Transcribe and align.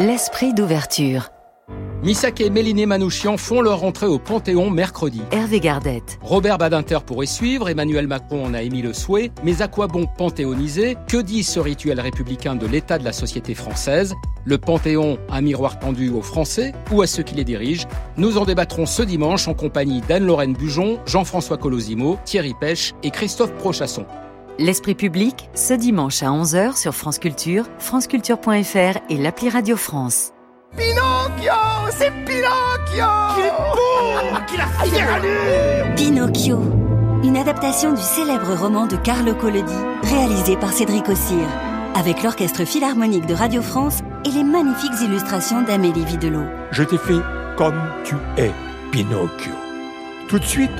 L'esprit 0.00 0.52
d'ouverture. 0.52 1.28
Misaki 2.02 2.42
et 2.42 2.50
Méliné 2.50 2.84
Manouchian 2.84 3.36
font 3.36 3.60
leur 3.60 3.84
entrée 3.84 4.08
au 4.08 4.18
Panthéon 4.18 4.68
mercredi. 4.68 5.22
Hervé 5.30 5.60
Gardette. 5.60 6.18
Robert 6.20 6.58
Badinter 6.58 6.98
pourrait 7.06 7.26
suivre, 7.26 7.68
Emmanuel 7.68 8.08
Macron 8.08 8.44
en 8.44 8.54
a 8.54 8.62
émis 8.62 8.82
le 8.82 8.92
souhait, 8.92 9.30
mais 9.44 9.62
à 9.62 9.68
quoi 9.68 9.86
bon 9.86 10.06
panthéoniser? 10.06 10.96
Que 11.06 11.18
dit 11.18 11.44
ce 11.44 11.60
rituel 11.60 12.00
républicain 12.00 12.56
de 12.56 12.66
l'état 12.66 12.98
de 12.98 13.04
la 13.04 13.12
société 13.12 13.54
française? 13.54 14.14
Le 14.44 14.58
Panthéon, 14.58 15.16
un 15.30 15.40
miroir 15.40 15.78
tendu 15.78 16.10
aux 16.10 16.22
Français 16.22 16.72
ou 16.90 17.00
à 17.00 17.06
ceux 17.06 17.22
qui 17.22 17.36
les 17.36 17.44
dirigent? 17.44 17.86
Nous 18.16 18.36
en 18.36 18.44
débattrons 18.44 18.86
ce 18.86 19.04
dimanche 19.04 19.46
en 19.46 19.54
compagnie 19.54 20.00
d'Anne-Lorraine 20.00 20.54
Bujon, 20.54 20.98
Jean-François 21.06 21.56
Colosimo, 21.56 22.18
Thierry 22.24 22.54
Pêche 22.58 22.94
et 23.04 23.12
Christophe 23.12 23.54
Prochasson. 23.54 24.06
L'Esprit 24.60 24.94
public, 24.94 25.50
ce 25.54 25.74
dimanche 25.74 26.22
à 26.22 26.26
11h 26.26 26.76
sur 26.80 26.94
France 26.94 27.18
Culture, 27.18 27.64
franceculture.fr 27.80 29.00
et 29.10 29.16
l'appli 29.16 29.48
Radio 29.48 29.76
France. 29.76 30.30
Pinocchio 30.76 31.52
C'est 31.90 32.12
Pinocchio 32.24 33.04
Qu'il 33.34 33.44
est 33.44 33.50
beau 33.50 34.38
Qu'il 34.46 34.60
a 34.60 34.66
fière 34.84 35.14
allure 35.14 35.94
Pinocchio, 35.96 36.60
une 37.24 37.36
adaptation 37.36 37.94
du 37.94 38.00
célèbre 38.00 38.54
roman 38.54 38.86
de 38.86 38.94
Carlo 38.94 39.34
Collodi, 39.34 39.74
réalisé 40.04 40.56
par 40.56 40.72
Cédric 40.72 41.08
Ossir, 41.08 41.48
avec 41.96 42.22
l'Orchestre 42.22 42.64
Philharmonique 42.64 43.26
de 43.26 43.34
Radio 43.34 43.60
France 43.60 44.02
et 44.24 44.30
les 44.30 44.44
magnifiques 44.44 45.00
illustrations 45.02 45.62
d'Amélie 45.62 46.04
Videlot. 46.04 46.46
Je 46.70 46.84
t'ai 46.84 46.98
fait 46.98 47.20
comme 47.56 47.80
tu 48.04 48.14
es, 48.36 48.52
Pinocchio. 48.92 49.52
Tout 50.28 50.38
de 50.38 50.44
suite, 50.44 50.70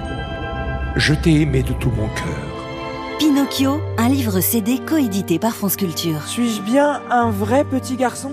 je 0.94 1.12
t'ai 1.12 1.40
aimé 1.40 1.64
de 1.64 1.72
tout 1.72 1.90
mon 1.90 2.06
cœur. 2.06 2.53
Pinocchio, 3.18 3.80
un 3.96 4.08
livre 4.08 4.40
CD 4.40 4.80
coédité 4.80 5.38
par 5.38 5.54
France 5.54 5.76
Culture. 5.76 6.22
Suis-je 6.26 6.60
bien 6.60 7.00
un 7.10 7.30
vrai 7.30 7.64
petit 7.64 7.96
garçon? 7.96 8.32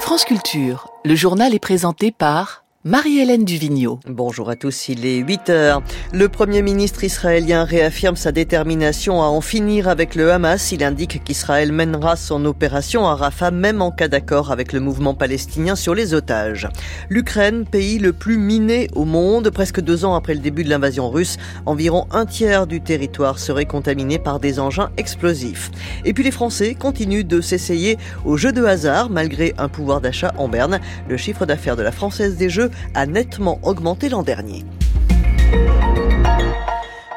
France 0.00 0.24
Culture, 0.24 0.88
le 1.04 1.14
journal 1.14 1.54
est 1.54 1.60
présenté 1.60 2.10
par 2.10 2.61
Marie-Hélène 2.84 3.44
Duvigneau. 3.44 4.00
Bonjour 4.08 4.50
à 4.50 4.56
tous, 4.56 4.88
il 4.88 5.06
est 5.06 5.18
8 5.18 5.50
heures. 5.50 5.82
Le 6.12 6.28
Premier 6.28 6.62
ministre 6.62 7.04
israélien 7.04 7.62
réaffirme 7.62 8.16
sa 8.16 8.32
détermination 8.32 9.22
à 9.22 9.26
en 9.26 9.40
finir 9.40 9.86
avec 9.86 10.16
le 10.16 10.32
Hamas. 10.32 10.72
Il 10.72 10.82
indique 10.82 11.22
qu'Israël 11.22 11.70
mènera 11.70 12.16
son 12.16 12.44
opération 12.44 13.06
à 13.06 13.14
Rafah 13.14 13.52
même 13.52 13.82
en 13.82 13.92
cas 13.92 14.08
d'accord 14.08 14.50
avec 14.50 14.72
le 14.72 14.80
mouvement 14.80 15.14
palestinien 15.14 15.76
sur 15.76 15.94
les 15.94 16.12
otages. 16.12 16.68
L'Ukraine, 17.08 17.66
pays 17.66 18.00
le 18.00 18.12
plus 18.12 18.36
miné 18.36 18.88
au 18.96 19.04
monde, 19.04 19.50
presque 19.50 19.80
deux 19.80 20.04
ans 20.04 20.16
après 20.16 20.34
le 20.34 20.40
début 20.40 20.64
de 20.64 20.68
l'invasion 20.68 21.08
russe, 21.08 21.36
environ 21.66 22.08
un 22.10 22.26
tiers 22.26 22.66
du 22.66 22.80
territoire 22.80 23.38
serait 23.38 23.64
contaminé 23.64 24.18
par 24.18 24.40
des 24.40 24.58
engins 24.58 24.90
explosifs. 24.96 25.70
Et 26.04 26.12
puis 26.12 26.24
les 26.24 26.32
Français 26.32 26.74
continuent 26.74 27.22
de 27.22 27.40
s'essayer 27.40 27.96
au 28.24 28.36
jeu 28.36 28.50
de 28.50 28.64
hasard 28.64 29.08
malgré 29.08 29.54
un 29.56 29.68
pouvoir 29.68 30.00
d'achat 30.00 30.34
en 30.36 30.48
berne. 30.48 30.80
Le 31.08 31.16
chiffre 31.16 31.46
d'affaires 31.46 31.76
de 31.76 31.82
la 31.82 31.92
Française 31.92 32.34
des 32.34 32.50
Jeux 32.50 32.71
a 32.94 33.06
nettement 33.06 33.58
augmenté 33.62 34.08
l'an 34.08 34.22
dernier. 34.22 34.64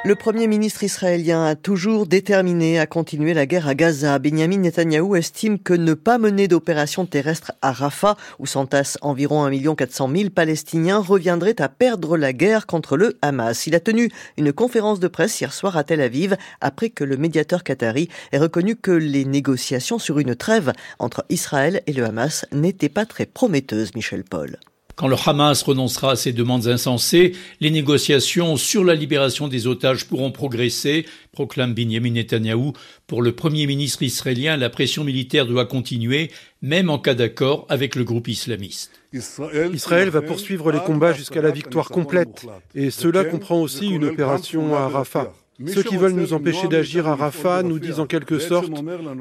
Le 0.06 0.14
Premier 0.14 0.46
ministre 0.46 0.84
israélien 0.84 1.44
a 1.46 1.56
toujours 1.56 2.06
déterminé 2.06 2.78
à 2.78 2.86
continuer 2.86 3.34
la 3.34 3.48
guerre 3.48 3.68
à 3.68 3.74
Gaza. 3.74 4.20
Benjamin 4.20 4.60
Netanyahou 4.60 5.16
estime 5.16 5.58
que 5.58 5.74
ne 5.74 5.96
pas 5.96 6.20
mener 6.20 6.48
d'opération 6.48 7.08
terrestre 7.08 7.54
à 7.64 7.72
Rafah, 7.72 8.16
où 8.38 8.46
s'entassent 8.46 9.00
environ 9.02 9.44
1 9.46 9.74
400 9.74 10.12
000 10.16 10.30
Palestiniens, 10.30 11.00
reviendrait 11.00 11.60
à 11.60 11.70
perdre 11.70 12.18
la 12.18 12.34
guerre 12.34 12.68
contre 12.68 12.98
le 12.98 13.18
Hamas. 13.24 13.66
Il 13.66 13.74
a 13.74 13.80
tenu 13.80 14.12
une 14.38 14.54
conférence 14.54 15.00
de 15.00 15.08
presse 15.08 15.42
hier 15.42 15.52
soir 15.52 15.76
à 15.76 15.84
Tel 15.84 16.02
Aviv, 16.02 16.38
après 16.62 16.92
que 16.92 17.04
le 17.04 17.18
médiateur 17.18 17.64
qatari 17.64 18.08
ait 18.32 18.38
reconnu 18.38 18.76
que 18.76 18.92
les 18.92 19.26
négociations 19.26 19.98
sur 19.98 20.20
une 20.20 20.36
trêve 20.36 20.72
entre 21.00 21.26
Israël 21.30 21.82
et 21.88 21.94
le 21.94 22.06
Hamas 22.06 22.46
n'étaient 22.52 22.90
pas 22.90 23.08
très 23.08 23.26
prometteuses, 23.26 23.96
Michel 23.96 24.24
Paul. 24.24 24.60
Quand 24.96 25.10
le 25.10 25.18
Hamas 25.26 25.62
renoncera 25.64 26.12
à 26.12 26.16
ses 26.16 26.32
demandes 26.32 26.68
insensées, 26.68 27.34
les 27.60 27.70
négociations 27.70 28.56
sur 28.56 28.86
la 28.86 28.96
libération 28.96 29.50
des 29.50 29.68
otages 29.68 30.06
pourront 30.06 30.32
progresser, 30.32 31.06
proclame 31.34 31.74
Benjamin 31.74 32.12
Netanyahou. 32.12 32.72
Pour 33.06 33.22
le 33.22 33.34
Premier 33.34 33.68
ministre 33.68 34.04
israélien, 34.04 34.56
la 34.56 34.70
pression 34.70 35.04
militaire 35.04 35.48
doit 35.48 35.66
continuer, 35.66 36.32
même 36.62 36.90
en 36.90 36.98
cas 36.98 37.14
d'accord 37.14 37.66
avec 37.68 37.96
le 37.96 38.06
groupe 38.06 38.30
islamiste. 38.30 38.92
Israël 39.12 40.10
va 40.10 40.22
poursuivre 40.22 40.72
les 40.72 40.80
combats 40.80 41.14
jusqu'à 41.14 41.42
la 41.42 41.52
victoire 41.52 41.90
complète, 41.90 42.46
et 42.74 42.90
cela 42.90 43.26
comprend 43.26 43.62
aussi 43.62 43.88
une 43.88 44.06
opération 44.06 44.76
à 44.76 44.88
Rafah. 44.88 45.34
Ceux 45.68 45.84
qui 45.84 45.96
veulent 45.96 46.14
nous 46.14 46.34
empêcher 46.34 46.68
d'agir 46.68 47.08
à 47.08 47.16
Rafah 47.16 47.64
nous 47.64 47.80
disent 47.80 48.00
en 48.00 48.06
quelque 48.06 48.40
sorte 48.40 48.72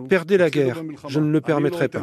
perdez 0.09 0.37
la 0.37 0.51
guerre, 0.51 0.83
je 1.09 1.21
ne 1.21 1.31
le 1.31 1.41
permettrai 1.41 1.89
pas. 1.89 2.03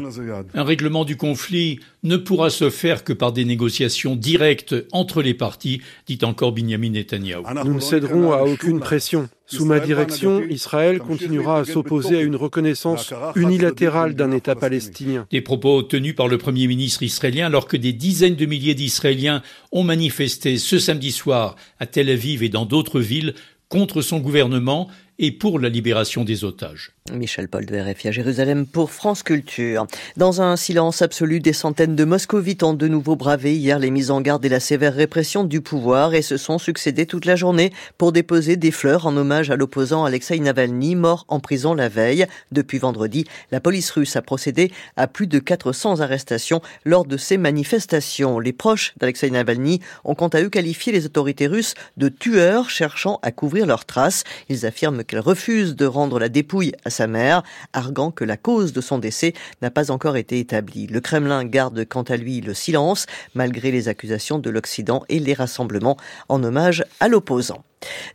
Un 0.54 0.64
règlement 0.64 1.04
du 1.04 1.18
conflit 1.18 1.80
ne 2.04 2.16
pourra 2.16 2.50
se 2.50 2.70
faire 2.70 3.04
que 3.04 3.14
par 3.14 3.34
des 3.34 3.44
négociations 3.44 4.16
directes 4.16 4.76
entre 4.92 5.22
les 5.22 5.34
parties, 5.34 5.82
dit 6.08 6.20
encore 6.24 6.54
Benjamin 6.54 6.92
Netanyahu. 6.92 7.44
Nous 7.66 7.74
ne 7.74 7.80
céderons 7.80 8.32
à 8.32 8.44
aucune 8.44 8.80
pression. 8.80 9.28
Sous 9.48 9.66
ma 9.66 9.82
direction, 9.82 10.42
Israël 10.50 11.00
continuera 11.00 11.60
à 11.60 11.66
s'opposer 11.66 12.18
à 12.18 12.22
une 12.22 12.38
reconnaissance 12.38 13.14
unilatérale 13.36 14.16
d'un 14.16 14.32
État 14.32 14.56
palestinien. 14.56 15.28
Des 15.30 15.42
propos 15.42 15.84
tenus 15.84 16.16
par 16.16 16.30
le 16.30 16.38
Premier 16.38 16.68
ministre 16.68 17.04
israélien 17.04 17.48
alors 17.48 17.68
que 17.68 17.76
des 17.76 17.92
dizaines 17.92 18.36
de 18.36 18.46
milliers 18.46 18.76
d'Israéliens 18.76 19.42
ont 19.74 19.84
manifesté 19.84 20.58
ce 20.58 20.80
samedi 20.80 21.12
soir 21.12 21.58
à 21.80 21.86
Tel 21.86 22.10
Aviv 22.10 22.44
et 22.44 22.50
dans 22.50 22.66
d'autres 22.66 23.02
villes 23.02 23.34
contre 23.72 24.02
son 24.02 24.20
gouvernement 24.20 24.90
et 25.22 25.32
pour 25.32 25.60
la 25.60 25.70
libération 25.70 26.24
des 26.24 26.44
otages. 26.44 26.94
Michel 27.12 27.48
Paul 27.48 27.66
de 27.66 27.78
RFI 27.78 28.08
à 28.08 28.12
Jérusalem 28.12 28.66
pour 28.66 28.92
France 28.92 29.22
Culture. 29.22 29.86
Dans 30.18 30.42
un 30.42 30.56
silence 30.56 31.02
absolu, 31.02 31.40
des 31.40 31.54
centaines 31.54 31.96
de 31.96 32.06
moscovites 32.06 32.64
ont 32.64 32.74
de 32.74 32.88
nouveau 32.88 33.16
bravé 33.16 33.56
hier 33.56 33.78
les 33.78 33.92
mises 33.92 34.10
en 34.10 34.22
garde 34.22 34.44
et 34.46 34.50
la 34.50 34.60
sévère 34.60 34.96
répression 34.96 35.44
du 35.44 35.62
pouvoir 35.62 36.16
et 36.16 36.22
se 36.24 36.38
sont 36.38 36.58
succédés 36.58 37.06
toute 37.06 37.26
la 37.26 37.36
journée 37.36 37.72
pour 37.98 38.12
déposer 38.12 38.56
des 38.56 38.72
fleurs 38.72 39.06
en 39.06 39.16
hommage 39.16 39.52
à 39.52 39.56
l'opposant 39.56 40.06
Alexei 40.06 40.40
Navalny, 40.40 40.96
mort 40.96 41.26
en 41.28 41.40
prison 41.40 41.76
la 41.76 41.90
veille. 41.90 42.26
Depuis 42.52 42.80
vendredi, 42.80 43.26
la 43.52 43.60
police 43.60 43.92
russe 43.92 44.16
a 44.16 44.24
procédé 44.24 44.72
à 44.98 45.08
plus 45.08 45.28
de 45.28 45.38
400 45.38 46.00
arrestations 46.00 46.62
lors 46.84 47.06
de 47.06 47.18
ces 47.18 47.38
manifestations. 47.38 48.40
Les 48.40 48.54
proches 48.54 48.94
d'Alexei 48.98 49.30
Navalny 49.30 49.82
ont 50.04 50.16
quant 50.16 50.30
à 50.30 50.42
eux 50.42 50.50
qualifié 50.50 50.92
les 50.92 51.06
autorités 51.06 51.48
russes 51.48 51.76
de 51.98 52.10
tueurs 52.10 52.72
cherchant 52.72 53.20
à 53.22 53.32
couvrir 53.32 53.68
leurs 53.68 53.86
traces. 53.86 54.24
Ils 54.50 54.66
affirment 54.66 55.04
qu'elles 55.12 55.20
refusent 55.20 55.76
de 55.76 55.86
rendre 55.86 56.20
la 56.20 56.30
dépouille 56.30 56.72
à 56.86 56.90
sa 56.90 57.06
mère, 57.06 57.44
arguant 57.74 58.12
que 58.12 58.24
la 58.24 58.38
cause 58.38 58.72
de 58.72 58.80
son 58.80 58.98
décès 58.98 59.34
n'a 59.62 59.70
pas 59.70 59.92
encore 59.92 60.16
été 60.16 60.40
établie. 60.40 60.88
Le 60.88 61.02
Kremlin 61.02 61.44
garde 61.44 61.84
quant 61.86 62.04
à 62.04 62.16
lui 62.16 62.40
le 62.40 62.54
silence, 62.54 63.08
malgré 63.36 63.72
les 63.72 63.90
accusations 63.90 64.40
de 64.40 64.50
l'Occident 64.50 65.04
et 65.10 65.20
les 65.20 65.34
rassemblements 65.34 65.98
en 66.30 66.42
hommage 66.42 66.86
à 67.02 67.10
l'opposant. 67.10 67.66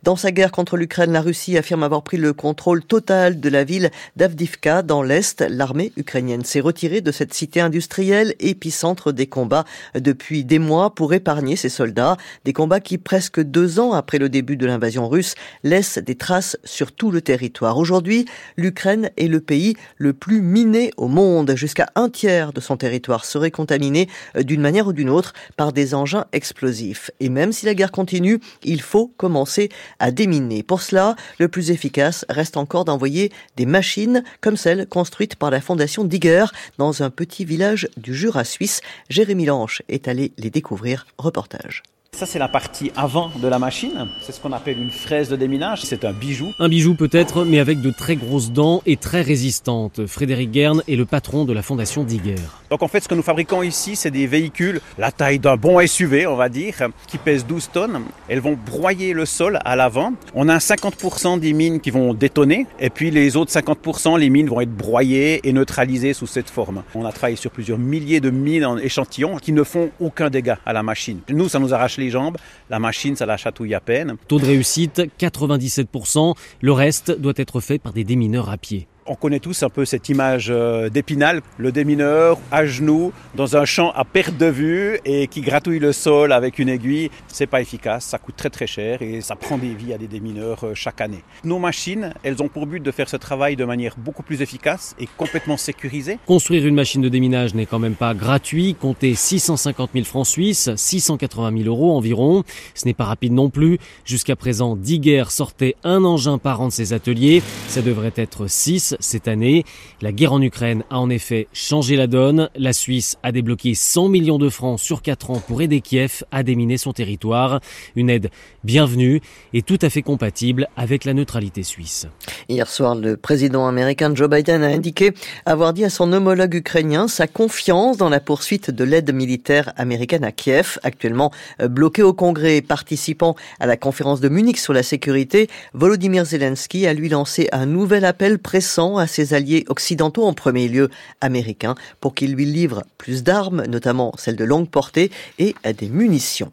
Dans 0.03 0.15
sa 0.15 0.31
guerre 0.31 0.51
contre 0.51 0.77
l'Ukraine, 0.77 1.11
la 1.11 1.21
Russie 1.21 1.57
affirme 1.57 1.83
avoir 1.83 2.03
pris 2.03 2.17
le 2.17 2.33
contrôle 2.33 2.83
total 2.83 3.39
de 3.39 3.49
la 3.49 3.63
ville 3.63 3.91
d'Avdivka 4.15 4.81
dans 4.81 5.03
l'Est. 5.03 5.41
L'armée 5.49 5.91
ukrainienne 5.97 6.45
s'est 6.45 6.59
retirée 6.59 7.01
de 7.01 7.11
cette 7.11 7.33
cité 7.33 7.59
industrielle, 7.59 8.35
épicentre 8.39 9.11
des 9.11 9.27
combats 9.27 9.65
depuis 9.95 10.45
des 10.45 10.59
mois 10.59 10.93
pour 10.95 11.13
épargner 11.13 11.55
ses 11.55 11.69
soldats. 11.69 12.17
Des 12.45 12.53
combats 12.53 12.79
qui, 12.79 12.97
presque 12.97 13.41
deux 13.41 13.79
ans 13.79 13.93
après 13.93 14.17
le 14.17 14.29
début 14.29 14.55
de 14.55 14.65
l'invasion 14.65 15.09
russe, 15.09 15.35
laissent 15.63 15.97
des 15.97 16.15
traces 16.15 16.57
sur 16.63 16.91
tout 16.91 17.11
le 17.11 17.21
territoire. 17.21 17.77
Aujourd'hui, 17.77 18.25
l'Ukraine 18.55 19.11
est 19.17 19.27
le 19.27 19.41
pays 19.41 19.75
le 19.97 20.13
plus 20.13 20.41
miné 20.41 20.91
au 20.97 21.07
monde. 21.07 21.55
Jusqu'à 21.55 21.87
un 21.95 22.09
tiers 22.09 22.53
de 22.53 22.61
son 22.61 22.77
territoire 22.77 23.25
serait 23.25 23.51
contaminé 23.51 24.07
euh, 24.35 24.43
d'une 24.43 24.61
manière 24.61 24.87
ou 24.87 24.93
d'une 24.93 25.09
autre 25.09 25.33
par 25.57 25.73
des 25.73 25.93
engins 25.93 26.25
explosifs. 26.31 27.11
Et 27.19 27.29
même 27.29 27.51
si 27.51 27.65
la 27.65 27.73
guerre 27.73 27.91
continue, 27.91 28.39
il 28.63 28.81
faut 28.81 29.11
commencer 29.17 29.56
à 29.99 30.11
déminer. 30.11 30.63
Pour 30.63 30.81
cela, 30.81 31.15
le 31.39 31.47
plus 31.47 31.71
efficace 31.71 32.25
reste 32.29 32.57
encore 32.57 32.85
d'envoyer 32.85 33.31
des 33.55 33.65
machines 33.65 34.23
comme 34.41 34.57
celles 34.57 34.87
construites 34.87 35.35
par 35.35 35.51
la 35.51 35.61
fondation 35.61 36.03
Digger 36.03 36.45
dans 36.77 37.03
un 37.03 37.09
petit 37.09 37.45
village 37.45 37.87
du 37.97 38.13
Jura 38.15 38.43
suisse. 38.43 38.81
Jérémy 39.09 39.45
Lanche 39.45 39.81
est 39.89 40.07
allé 40.07 40.31
les 40.37 40.49
découvrir. 40.49 41.07
Reportage. 41.17 41.83
Ça, 42.17 42.25
c'est 42.25 42.39
la 42.39 42.47
partie 42.47 42.91
avant 42.95 43.29
de 43.39 43.47
la 43.47 43.59
machine. 43.59 44.07
C'est 44.21 44.31
ce 44.31 44.41
qu'on 44.41 44.51
appelle 44.51 44.79
une 44.79 44.89
fraise 44.89 45.29
de 45.29 45.35
déminage. 45.35 45.83
C'est 45.83 46.03
un 46.03 46.13
bijou. 46.13 46.51
Un 46.57 46.67
bijou 46.67 46.95
peut-être, 46.95 47.45
mais 47.45 47.59
avec 47.59 47.79
de 47.79 47.91
très 47.91 48.15
grosses 48.15 48.51
dents 48.51 48.81
et 48.87 48.97
très 48.97 49.21
résistantes. 49.21 50.07
Frédéric 50.07 50.49
Guerne 50.49 50.81
est 50.87 50.95
le 50.95 51.05
patron 51.05 51.45
de 51.45 51.53
la 51.53 51.61
fondation 51.61 52.03
Digger. 52.03 52.33
Donc 52.69 52.83
en 52.83 52.87
fait, 52.87 52.99
ce 53.01 53.07
que 53.07 53.15
nous 53.15 53.21
fabriquons 53.21 53.63
ici, 53.63 53.95
c'est 53.95 54.11
des 54.11 54.27
véhicules, 54.27 54.81
la 54.97 55.11
taille 55.11 55.39
d'un 55.39 55.55
bon 55.55 55.85
SUV, 55.85 56.27
on 56.27 56.35
va 56.35 56.49
dire, 56.49 56.75
qui 57.07 57.17
pèsent 57.17 57.45
12 57.45 57.69
tonnes. 57.71 58.01
Elles 58.27 58.41
vont 58.41 58.57
broyer 58.57 59.13
le 59.13 59.25
sol 59.25 59.59
à 59.63 59.75
l'avant. 59.75 60.13
On 60.33 60.49
a 60.49 60.57
50% 60.57 61.39
des 61.39 61.53
mines 61.53 61.79
qui 61.79 61.91
vont 61.91 62.13
détonner, 62.13 62.65
et 62.79 62.89
puis 62.89 63.11
les 63.11 63.37
autres 63.37 63.51
50%, 63.51 64.19
les 64.19 64.29
mines 64.29 64.47
vont 64.47 64.61
être 64.61 64.75
broyées 64.75 65.47
et 65.47 65.53
neutralisées 65.53 66.13
sous 66.13 66.27
cette 66.27 66.49
forme. 66.49 66.83
On 66.95 67.05
a 67.05 67.11
travaillé 67.11 67.37
sur 67.37 67.51
plusieurs 67.51 67.77
milliers 67.77 68.19
de 68.19 68.29
mines 68.29 68.65
en 68.65 68.77
échantillons 68.77 69.37
qui 69.37 69.51
ne 69.51 69.63
font 69.63 69.89
aucun 69.99 70.29
dégât 70.29 70.57
à 70.65 70.73
la 70.73 70.83
machine. 70.83 71.19
Nous, 71.29 71.49
ça 71.49 71.59
nous 71.59 71.73
arrache 71.73 71.97
les 71.97 72.09
jambes. 72.09 72.37
La 72.69 72.79
machine, 72.79 73.15
ça 73.15 73.25
la 73.25 73.37
chatouille 73.37 73.73
à 73.73 73.79
peine. 73.79 74.15
Taux 74.27 74.39
de 74.39 74.45
réussite, 74.45 75.01
97%. 75.19 76.35
Le 76.61 76.71
reste 76.71 77.11
doit 77.11 77.33
être 77.37 77.61
fait 77.61 77.79
par 77.79 77.93
des 77.93 78.03
démineurs 78.03 78.49
à 78.49 78.57
pied. 78.57 78.87
On 79.09 79.15
connaît 79.15 79.39
tous 79.39 79.63
un 79.63 79.69
peu 79.69 79.85
cette 79.85 80.09
image 80.09 80.47
euh, 80.49 80.89
d'épinal, 80.89 81.41
le 81.57 81.71
démineur 81.71 82.37
à 82.51 82.65
genoux 82.65 83.13
dans 83.35 83.55
un 83.55 83.63
champ 83.63 83.91
à 83.91 84.03
perte 84.03 84.35
de 84.35 84.47
vue 84.47 84.99
et 85.05 85.27
qui 85.27 85.39
gratouille 85.39 85.79
le 85.79 85.93
sol 85.93 86.33
avec 86.33 86.59
une 86.59 86.67
aiguille. 86.67 87.09
C'est 87.29 87.47
pas 87.47 87.61
efficace, 87.61 88.03
ça 88.03 88.17
coûte 88.17 88.35
très 88.35 88.49
très 88.49 88.67
cher 88.67 89.01
et 89.01 89.21
ça 89.21 89.37
prend 89.37 89.57
des 89.57 89.73
vies 89.73 89.93
à 89.93 89.97
des 89.97 90.07
démineurs 90.07 90.65
euh, 90.65 90.73
chaque 90.73 90.99
année. 90.99 91.23
Nos 91.45 91.57
machines, 91.57 92.13
elles 92.23 92.43
ont 92.43 92.49
pour 92.49 92.67
but 92.67 92.83
de 92.83 92.91
faire 92.91 93.07
ce 93.07 93.15
travail 93.15 93.55
de 93.55 93.63
manière 93.63 93.95
beaucoup 93.97 94.23
plus 94.23 94.41
efficace 94.41 94.93
et 94.99 95.07
complètement 95.15 95.55
sécurisée. 95.55 96.19
Construire 96.25 96.65
une 96.65 96.75
machine 96.75 97.01
de 97.01 97.07
déminage 97.07 97.55
n'est 97.55 97.65
quand 97.65 97.79
même 97.79 97.95
pas 97.95 98.13
gratuit. 98.13 98.75
Comptez 98.75 99.15
650 99.15 99.91
000 99.93 100.03
francs 100.03 100.27
suisses, 100.27 100.69
680 100.75 101.63
000 101.63 101.69
euros 101.69 101.95
environ. 101.95 102.43
Ce 102.75 102.85
n'est 102.85 102.93
pas 102.93 103.05
rapide 103.05 103.31
non 103.31 103.49
plus. 103.49 103.79
Jusqu'à 104.03 104.35
présent, 104.35 104.75
Digger 104.75 105.23
sortait 105.29 105.75
un 105.85 106.03
engin 106.03 106.37
par 106.39 106.59
an 106.59 106.67
de 106.67 106.73
ses 106.73 106.91
ateliers. 106.91 107.41
Ça 107.69 107.81
devrait 107.81 108.11
être 108.17 108.47
6 108.47 108.96
cette 108.99 109.27
année. 109.27 109.63
La 110.01 110.11
guerre 110.11 110.33
en 110.33 110.41
Ukraine 110.41 110.83
a 110.89 110.99
en 110.99 111.09
effet 111.09 111.47
changé 111.53 111.95
la 111.95 112.07
donne. 112.07 112.49
La 112.55 112.73
Suisse 112.73 113.17
a 113.23 113.31
débloqué 113.31 113.75
100 113.75 114.09
millions 114.09 114.37
de 114.37 114.49
francs 114.49 114.79
sur 114.79 115.01
4 115.01 115.31
ans 115.31 115.41
pour 115.45 115.61
aider 115.61 115.81
Kiev 115.81 116.23
à 116.31 116.43
déminer 116.43 116.77
son 116.77 116.93
territoire. 116.93 117.59
Une 117.95 118.09
aide 118.09 118.29
bienvenue 118.63 119.21
et 119.53 119.61
tout 119.61 119.79
à 119.81 119.89
fait 119.89 120.01
compatible 120.01 120.67
avec 120.75 121.05
la 121.05 121.13
neutralité 121.13 121.63
suisse. 121.63 122.07
Hier 122.49 122.67
soir, 122.67 122.95
le 122.95 123.17
président 123.17 123.67
américain 123.67 124.13
Joe 124.13 124.29
Biden 124.29 124.63
a 124.63 124.67
indiqué 124.67 125.13
avoir 125.45 125.73
dit 125.73 125.85
à 125.85 125.89
son 125.89 126.11
homologue 126.13 126.55
ukrainien 126.55 127.07
sa 127.07 127.27
confiance 127.27 127.97
dans 127.97 128.09
la 128.09 128.19
poursuite 128.19 128.71
de 128.71 128.83
l'aide 128.83 129.13
militaire 129.13 129.73
américaine 129.77 130.23
à 130.23 130.31
Kiev, 130.31 130.79
actuellement 130.83 131.31
euh, 131.61 131.67
bloqué 131.67 132.03
au 132.03 132.13
Congrès 132.13 132.61
participant 132.61 133.35
à 133.59 133.65
la 133.65 133.77
conférence 133.77 134.21
de 134.21 134.29
Munich 134.29 134.57
sur 134.57 134.73
la 134.73 134.83
sécurité. 134.83 135.49
Volodymyr 135.73 136.25
Zelensky 136.25 136.87
a 136.87 136.93
lui 136.93 137.09
lancé 137.09 137.49
un 137.51 137.65
nouvel 137.65 138.05
appel 138.05 138.39
pressant 138.39 138.86
à 138.95 139.07
ses 139.07 139.33
alliés 139.33 139.65
occidentaux, 139.67 140.23
en 140.23 140.33
premier 140.33 140.69
lieu 140.69 140.89
américains, 141.19 141.75
pour 141.99 142.15
qu'ils 142.15 142.33
lui 142.33 142.45
livrent 142.45 142.83
plus 142.97 143.23
d'armes, 143.23 143.65
notamment 143.67 144.13
celles 144.17 144.37
de 144.37 144.45
longue 144.45 144.69
portée, 144.69 145.11
et 145.39 145.55
des 145.77 145.89
munitions. 145.89 146.51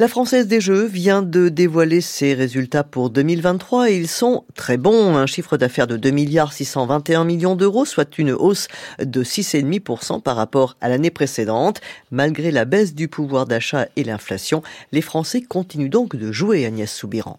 La 0.00 0.08
Française 0.08 0.48
des 0.48 0.60
Jeux 0.60 0.86
vient 0.86 1.22
de 1.22 1.48
dévoiler 1.48 2.00
ses 2.00 2.34
résultats 2.34 2.82
pour 2.82 3.10
2023 3.10 3.92
et 3.92 3.96
ils 3.96 4.08
sont 4.08 4.42
très 4.56 4.76
bons. 4.76 5.14
Un 5.14 5.26
chiffre 5.26 5.56
d'affaires 5.56 5.86
de 5.86 5.96
2 5.96 6.10
milliards 6.10 6.52
621 6.52 7.24
millions 7.24 7.54
d'euros, 7.54 7.84
soit 7.84 8.18
une 8.18 8.32
hausse 8.32 8.66
de 8.98 9.22
6,5% 9.22 10.20
par 10.20 10.34
rapport 10.34 10.76
à 10.80 10.88
l'année 10.88 11.12
précédente. 11.12 11.80
Malgré 12.10 12.50
la 12.50 12.64
baisse 12.64 12.92
du 12.92 13.06
pouvoir 13.06 13.46
d'achat 13.46 13.86
et 13.94 14.02
l'inflation, 14.02 14.64
les 14.90 15.00
Français 15.00 15.42
continuent 15.42 15.90
donc 15.90 16.16
de 16.16 16.32
jouer 16.32 16.66
Agnès 16.66 16.92
Soubiran. 16.92 17.38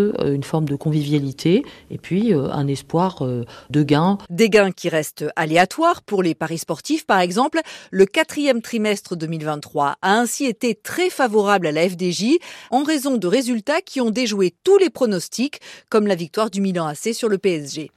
euh, 0.00 0.34
une 0.34 0.42
forme 0.42 0.68
de 0.68 0.76
convivialité 0.76 1.64
et 1.90 1.98
puis 1.98 2.34
euh, 2.34 2.50
un 2.50 2.66
espoir 2.66 3.24
euh, 3.24 3.44
de 3.70 3.82
gains. 3.82 4.18
Des 4.28 4.48
gains 4.48 4.72
qui 4.72 4.88
restent 4.88 5.24
aléatoires 5.36 6.02
pour 6.02 6.22
les 6.22 6.34
paris 6.34 6.58
sportifs, 6.58 7.06
par 7.06 7.20
exemple. 7.20 7.60
Le 7.90 8.06
quatrième 8.06 8.62
trimestre 8.62 9.16
2023 9.16 9.96
a 10.02 10.14
ainsi 10.18 10.44
été 10.46 10.74
très 10.74 11.10
favorable 11.10 11.66
à 11.66 11.72
la 11.72 11.88
FDJ 11.88 12.38
en 12.70 12.82
raison 12.82 13.16
de 13.16 13.26
résultats 13.26 13.80
qui 13.80 14.00
ont 14.00 14.10
déjoué 14.10 14.54
tous 14.64 14.78
les 14.78 14.90
pronostics, 14.90 15.60
comme 15.88 16.06
la 16.06 16.14
victoire 16.14 16.50
du 16.50 16.60
Milan 16.60 16.86
AC 16.86 17.14
sur 17.14 17.28
le 17.28 17.38
PSG. 17.38 17.90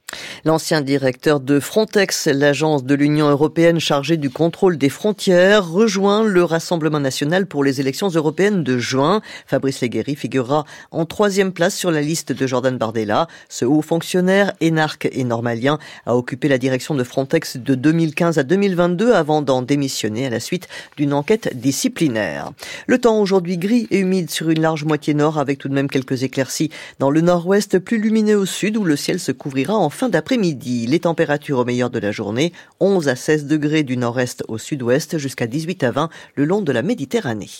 L'ancien 0.44 0.80
directeur 0.80 1.40
de 1.40 1.60
Frontex, 1.60 2.26
l'agence 2.26 2.84
de 2.84 2.94
l'Union 2.94 3.28
européenne 3.28 3.80
chargée 3.80 4.16
du 4.16 4.30
contrôle 4.30 4.76
des 4.76 4.88
frontières, 4.88 5.68
rejoint 5.68 6.22
le 6.22 6.44
Rassemblement 6.44 7.00
national 7.00 7.46
pour 7.46 7.64
les 7.64 7.80
élections 7.80 8.08
européennes 8.08 8.62
de 8.62 8.78
juin. 8.78 9.22
Fabrice 9.46 9.80
Leguéry 9.80 10.16
figurera 10.16 10.64
en 10.90 11.06
troisième 11.06 11.52
place 11.52 11.74
sur 11.74 11.90
la 11.90 11.93
liste 12.00 12.32
de 12.32 12.46
Jordan 12.46 12.76
Bardella. 12.76 13.26
Ce 13.48 13.64
haut 13.64 13.82
fonctionnaire, 13.82 14.52
énarque 14.60 15.08
et 15.12 15.24
normalien, 15.24 15.78
a 16.06 16.16
occupé 16.16 16.48
la 16.48 16.58
direction 16.58 16.94
de 16.94 17.04
Frontex 17.04 17.56
de 17.56 17.74
2015 17.74 18.38
à 18.38 18.42
2022 18.42 19.12
avant 19.12 19.42
d'en 19.42 19.62
démissionner 19.62 20.26
à 20.26 20.30
la 20.30 20.40
suite 20.40 20.68
d'une 20.96 21.12
enquête 21.12 21.56
disciplinaire. 21.56 22.52
Le 22.86 22.98
temps 22.98 23.20
aujourd'hui 23.20 23.58
gris 23.58 23.86
et 23.90 23.98
humide 23.98 24.30
sur 24.30 24.50
une 24.50 24.60
large 24.60 24.84
moitié 24.84 25.14
nord 25.14 25.38
avec 25.38 25.58
tout 25.58 25.68
de 25.68 25.74
même 25.74 25.88
quelques 25.88 26.22
éclaircies 26.22 26.70
dans 26.98 27.10
le 27.10 27.20
nord-ouest, 27.20 27.78
plus 27.78 27.98
lumineux 27.98 28.36
au 28.36 28.46
sud 28.46 28.76
où 28.76 28.84
le 28.84 28.96
ciel 28.96 29.20
se 29.20 29.32
couvrira 29.32 29.74
en 29.74 29.90
fin 29.90 30.08
d'après-midi. 30.08 30.86
Les 30.86 31.00
températures 31.00 31.58
au 31.58 31.64
meilleur 31.64 31.90
de 31.90 31.98
la 31.98 32.12
journée, 32.12 32.52
11 32.80 33.08
à 33.08 33.16
16 33.16 33.46
degrés 33.46 33.82
du 33.82 33.96
nord-est 33.96 34.44
au 34.48 34.58
sud-ouest 34.58 35.18
jusqu'à 35.18 35.46
18 35.46 35.84
à 35.84 35.90
20 35.90 36.08
le 36.34 36.44
long 36.44 36.62
de 36.62 36.72
la 36.72 36.82
Méditerranée. 36.82 37.50